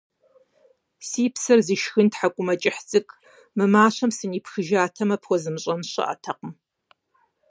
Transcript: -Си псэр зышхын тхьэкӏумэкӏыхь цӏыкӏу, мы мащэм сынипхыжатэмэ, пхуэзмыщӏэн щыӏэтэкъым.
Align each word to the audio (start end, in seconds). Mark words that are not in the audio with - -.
-Си 1.07 1.23
псэр 1.33 1.59
зышхын 1.67 2.07
тхьэкӏумэкӏыхь 2.11 2.81
цӏыкӏу, 2.89 3.19
мы 3.57 3.65
мащэм 3.73 4.11
сынипхыжатэмэ, 4.17 5.15
пхуэзмыщӏэн 5.21 5.81
щыӏэтэкъым. 5.91 6.51